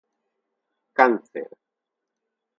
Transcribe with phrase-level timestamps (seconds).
[0.97, 1.45] Cáncer